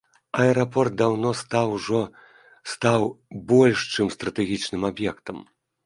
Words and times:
Аэрапорт 0.45 0.93
даўно 1.01 1.33
стаў 1.41 1.67
ужо 1.77 2.01
стаў 2.73 3.01
больш 3.55 3.77
чым 3.95 4.07
стратэгічным 4.19 4.93
аб'ектам. 4.95 5.37